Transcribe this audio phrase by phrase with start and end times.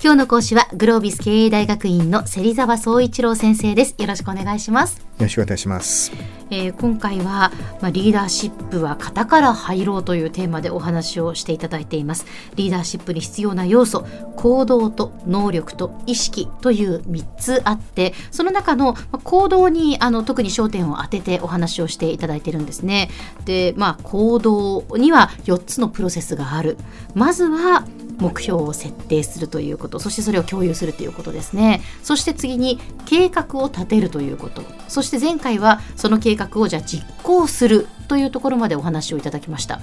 [0.00, 3.96] 今日の講師はグロービス経営大学院の芹沢総一郎先生です。
[3.98, 4.98] よろしくお願いします。
[4.98, 6.12] よろしくお願いします。
[6.52, 12.26] えー、今回は、まあ、リーダーシップは型から入ろうというテーマでお話をしていただいています。
[12.56, 14.04] リーダーシップに必要な要素
[14.36, 18.94] 行動と能力と意識という3つあってその中の
[19.24, 23.08] 行動にあの特に焦点を当ててお話をしていただいてるんですね。
[23.46, 26.76] でまあ行動には4つのプロセスがある。
[27.14, 27.86] まずは
[28.22, 31.82] 目標を設定するということそしてそれを共有するということですね。
[32.02, 34.62] そして次に計画を立てるということ。
[34.88, 39.80] そして前回はその計画をじゃあ実行するというところまでお話をいただきました。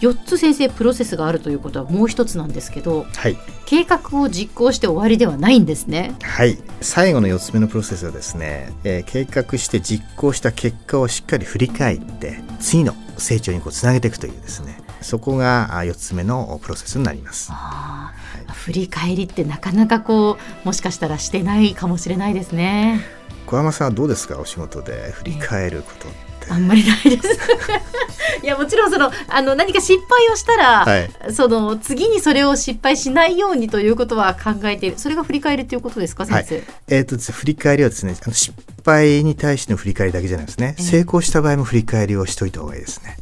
[0.00, 3.36] 4つ先生プロセスがあるということはもう一つなんですけど、はい、
[3.66, 6.16] 計画を実行して終わりではないんですね。
[6.22, 6.58] はい。
[6.80, 17.50] 最後の4つ目のプロセスはですね、えー、計画して実行した結果をしっかり振り返って次の成長にこうつなげていくというですねそこが4つ目のプロセスになります。
[17.52, 18.12] は
[18.48, 23.00] い、振り返りってなかなかこうもしかしたらしてないかもしれないですね。
[23.46, 24.38] 小山さんはどうですか？
[24.38, 26.32] お仕事で振り返ることって。
[26.50, 27.28] あんまりないです。
[28.42, 34.98] いやもちろんそのあの何か失敗をしたら、はい、その次にそれを失敗しないようにということは考えている。
[34.98, 38.52] それが振り返りということですか先生、はい、えーと、と振り返りはですねあの失
[38.84, 43.16] 敗に対しての振り返りだけじゃないですね、えー、成功した場合も振り返りをしといた方がいいですね。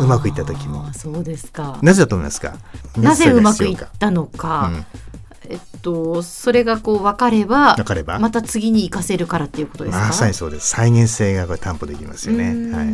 [0.00, 0.92] うまくいった時も。
[0.92, 1.78] そうですか。
[1.82, 2.54] なぜだと思いますか？
[2.96, 4.86] なぜうまくいったのか、うん、
[5.50, 8.18] えっとそれがこう分かれば分かれば。
[8.18, 10.06] また次に生かせるからっていうことですか？
[10.06, 10.68] まさにそうです。
[10.68, 12.88] 再現性が担保できますよね、はい、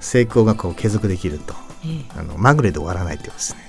[0.00, 3.60] 成功がこう継続できると、ええ、あのまぐれで終わらないってことですね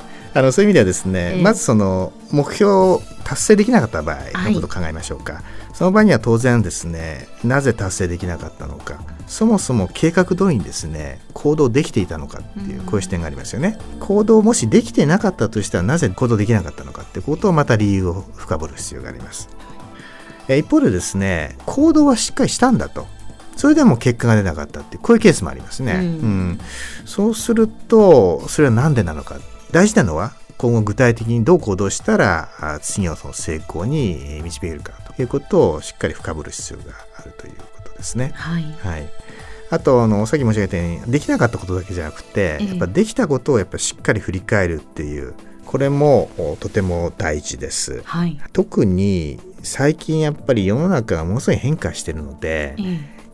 [0.34, 9.02] あのそういう意味ではですね、えまずその目標を達成できなかった場合のことを考えましょうか、はい、その場合には当然ですねなぜ達成できなかったのか。
[9.26, 19.48] そもそも計画通りにですね行動できていたのかっていうこういう視点がありますよね、行動もしできてなかったとしたらなぜ行動できなかったのかってことをまた理由を深掘る必要があります。
[20.48, 23.06] 一方でですね行動はしっかりしたんだと。
[23.56, 26.02] それでも結果が出なかったってこういうケースもありますね、うん、う
[26.54, 26.60] ん、
[27.04, 29.38] そうするとそれは何でなのか
[29.74, 38.30] 大事なのは今後具体的にどう行動したら次のその成功に導けるかということをしっかり深掘る必要があるということですね。
[38.36, 39.10] はい、はい。
[39.70, 45.34] あとあのさっき申し上げたようにできなかったことだけじゃなくて、やっぱできたことをやっぱしっかり振り返るっていう
[45.66, 46.30] これも
[46.60, 52.76] とても大事です、はい、特に最近やっぱり世の中がものすごい変化してるので、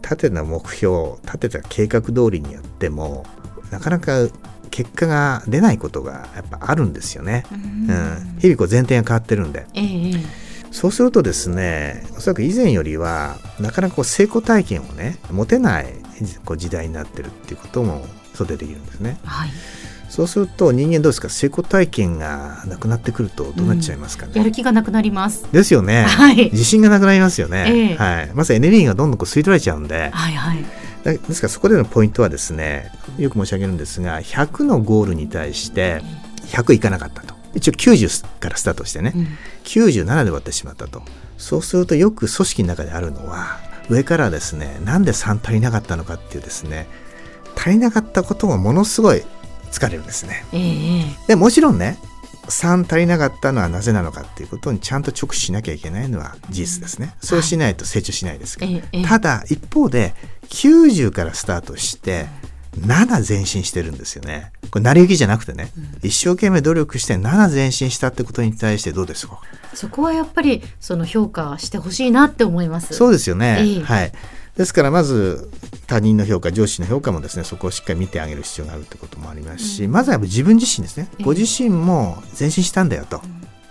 [0.02, 3.26] 立てた目標立てた計画通りにやっても
[3.70, 4.26] なかなか
[4.70, 7.44] 結果が出ないことがやっぱあるんですよね。
[7.52, 9.66] うん、日々こう前提が変わってるんで。
[9.74, 10.24] えー、
[10.70, 15.86] そうするとですねおそらく以前よりはなかなかこう成功体験をね持てない
[16.44, 18.04] こう時代になってるっていうことも
[18.34, 19.18] 想定できるんですね。
[19.24, 19.50] はい。
[20.08, 21.28] そうすると人間どうですか？
[21.28, 25.46] 成功体験がなくなってくるとどうなっちゃいますかね、うん、やる気がなくなります。
[25.52, 30.64] ですよね、はい、自信がなくなりますよね、えー、はい、まずエネルギーがどんどんこう吸い取られちゃうんで、はいはい、
[31.04, 36.02] ですからそこでのポイントはですねよく申し上げるんですが100のゴールに対して
[36.46, 37.34] 100いかなかったと。
[37.54, 39.26] 一応90からスタートしてね、うん、
[39.64, 41.02] 97で終わってしまったと。
[41.36, 46.86] そうするとよく組織の中であるのは上からですねなんで3足りなかったのかっていうですね
[47.56, 49.22] 足りなかったことがものすごい
[49.72, 51.98] 疲れるんですね、えー、でもちろんね
[52.50, 57.14] 3足りなかったのはなぜなのかっていうことにちゃんと直視しなきゃいけないのは事実ですね。
[57.20, 58.72] そうしないと成長しないですから。
[58.72, 60.14] はい、ただ一方で
[60.48, 62.26] 90からスタートして
[62.78, 64.52] 7前進してるんですよね。
[64.70, 69.40] これ成り行きじゃなくてね、うん、一生懸命努力して7前進したってことに対してどうですか？
[69.74, 72.94] そこはやっぱりその評価してほしいなって思います。
[72.94, 73.56] そうですよね。
[73.60, 74.12] えー、はい。
[74.56, 75.50] ですからまず
[75.86, 83.22] 他人の評価上司の評価もですねそこをしっかり見てあげる必要があるということもありますし、うん、まずは自分自身ですねご自身も前進したんだよと、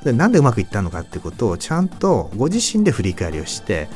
[0.04, 3.88] でなんでうまくいったのかってことをちゃんとご自身で振り返りをして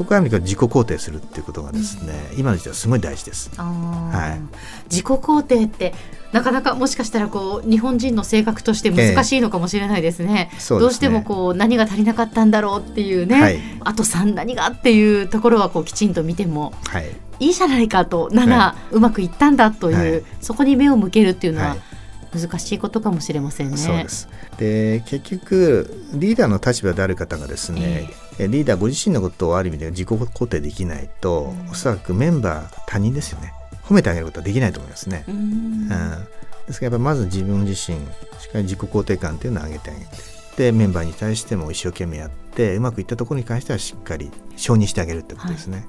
[0.00, 3.50] そこは自己肯定するっていうことがですね、うん、今の時代すごい大事です。
[3.54, 4.40] はい、
[4.88, 5.92] 自己肯定って
[6.32, 10.48] なかなかもしかしたらこう日本人の性格として難しいのかもしれないですね。
[10.54, 21.76] えー、どうしてもこう何が足りなかったんだろうっていうね、はい、あと3何がっていうところはこうきちんと見ても、はい、いいじゃないかと7、はい、うまくいったんだという、そこに目を向けるっていうのは、
[22.34, 23.76] 難しいことかもしれませんね。
[23.76, 24.28] そうです。
[24.56, 33.52] で結局リーダーの立場である方がですね、えー、リーダーご自身のことをある意味で自己肯定できないと、うん、おそらくメンバー他人ですよね。
[33.82, 35.24] 褒めてあげることはできないと思いますね。
[35.28, 35.88] うん、うん、
[36.66, 37.98] ですからやっぱまず自分自身
[38.38, 40.06] しっかり自己肯定感っていうのを上げてあげて
[40.56, 45.86] でメンバーに対しても一生懸命やってうまくいったところに関してはしっかり承認してあげるってことですね。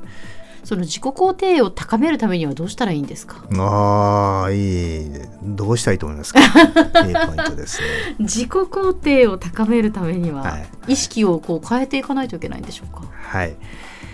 [0.64, 3.44] その自己肯定を高めるためにはどうしたらいいんですか？
[3.58, 5.12] ああいい
[5.44, 6.40] どうしたらいいと思いますか？
[6.42, 7.80] いいポイントです。
[7.82, 7.88] ね
[8.20, 13.04] 自己肯定を高めるためには、はい、意識をこう変えていかないといけないんでしょうか？
[13.12, 13.56] はい。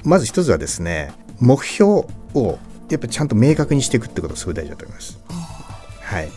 [0.04, 2.60] まず一つはですね目標を
[2.90, 5.20] やっぱりちゃんと明確にしていくってことがすごい大事だと思います。
[6.02, 6.30] はい。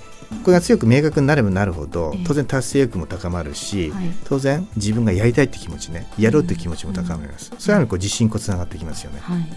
[0.44, 3.92] これが強く明確になればなるほど当然達成欲も高まるし、
[4.24, 9.52] 当然自分がやりたいって気持ちねやろうって気持ちも高まります、それはこう自信とつながってきますよね、はい、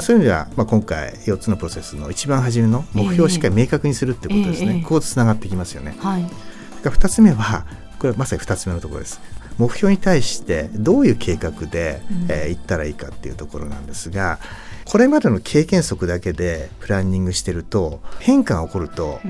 [0.00, 6.30] そういう意味では、まあ、今回4つのプロセスの一番初めの目標をしっかり明確にするってことですね、えー、こことつながってきますよね、はい、
[6.82, 7.66] 2つ目は
[7.98, 9.20] これはまさに2つ目のところです。
[9.58, 14.38] 目標に対してどういう計画で、うん、えー、行ったらいいかっていうところなんですが
[14.86, 19.20] これまでの経験則だけでプランニングしてると変化が起こると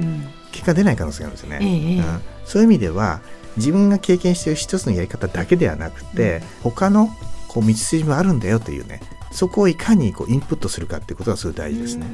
[0.53, 3.21] 結果出ない可能性があるんですよね、うんうん、そういう意味では
[3.57, 7.09] 自分が経験している一つのやり方だけではなくて、うん、他の
[7.49, 12.07] こう道筋もあるんだよというねそこをいかにこうインプットするかっていうことがすごい大事ですね。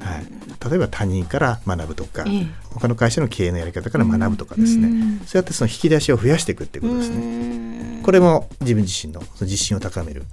[0.00, 8.00] はい、例えば他人から学ぶとか、ええ、他の会社の経営のやり方から学ぶとかですね、そうやってその引き出しを増やしていくっていうことですね。
[8.02, 10.24] これも自分自身の自信を高める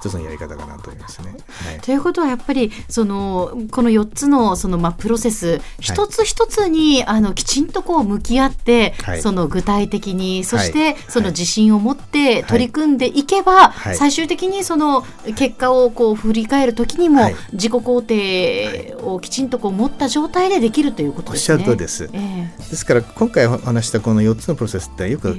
[0.00, 1.30] 一つのやり方かなと思いますね。
[1.30, 15.04] はい、ということはやっぱりそのこの4つのそのまあプロセス一つ一つに、あのきちんとこう向き合って、はい、その具体的にそしてその自信を持って取り組んでいけば、最終的にその
[15.36, 21.64] 結果をこう振り返る時にも自己肯定をきちんとこう持った状態でできるということですね。
[21.78, 22.10] です。
[22.12, 25.36] えー、ですから今回お話したこの4つのプロセスってよく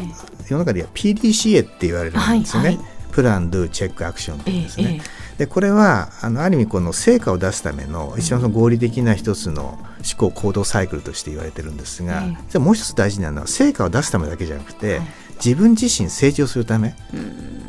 [0.47, 2.69] 世の中では PDCA って言われるんですよね。
[2.69, 5.01] はいはいプラン、ドゥ、チェック、アクションっていうんですね。
[5.37, 9.79] でこれはあのある意味この成果を出すための一番その合理的な一つの思
[10.17, 15.01] 考行動サイクルとして言われてるんですが、じゃあもう一つ大事なのは成果を出すためだけじゃなくて、
[15.43, 16.93] 自分自身成長するため、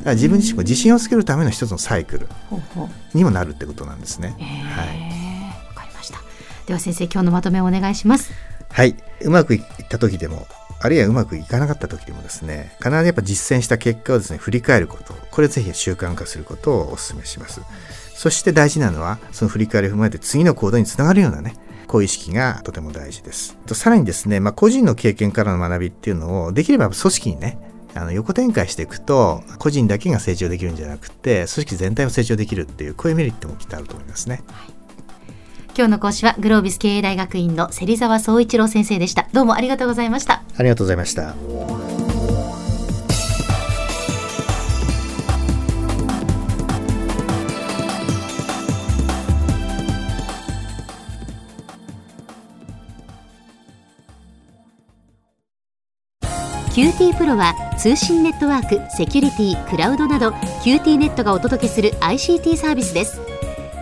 [0.05, 2.29] 自分自身自信をつけるための一つのサイクル
[3.15, 4.37] にもなるってことなんですね。
[4.39, 6.19] はい、わかりました。
[6.67, 8.50] では先生今日のまとめをお願いします。
[8.73, 10.47] はい、うまくいった時でも
[10.83, 15.15] あるいはうまくいかなかった時でもですね必ずやっぱ実践した結果をですね振り返ること。
[15.31, 17.61] これぜひ習慣化することをお勧めします。
[18.15, 21.55] そして大事なのはその振り返りを踏まえて次の行動につながるようなね
[21.87, 23.59] こういう意識がとても大事です。
[23.73, 27.59] さらにですね、まあ、個人の経験からの学びっていうのをできれば組織にね
[27.95, 34.43] あの横展開していくと個人だけが成長できるんじゃなくて組織全体も成長できるっていうこういうメリットもきっとあると思いますね。
[34.47, 34.80] はい。
[35.77, 39.29] 今日の講師はグロービス経営大学院の芹沢総一郎先生でした。
[39.33, 40.43] どうもありがとうございました。
[40.57, 41.35] ありがとうございました。
[56.75, 60.31] QT プロは通信ネットワーク、セキュリティ、クラウドなど
[60.63, 63.30] QT ネットがお届けする ICT サービスです